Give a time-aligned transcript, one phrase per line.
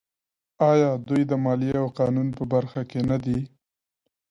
[0.71, 3.39] آیا دوی د مالیې او قانون په برخه کې نه دي؟